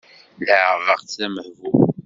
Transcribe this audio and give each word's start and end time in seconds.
Leɛbeɣ-tt 0.47 1.17
d 1.19 1.21
amehbul. 1.25 1.89